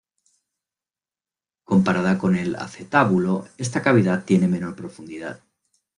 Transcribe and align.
Comparada 1.63 2.17
con 2.17 2.35
el 2.35 2.55
acetábulo 2.55 3.47
esta 3.59 3.83
cavidad 3.83 4.25
tiene 4.25 4.47
menor 4.47 4.75
profundidad. 4.75 5.43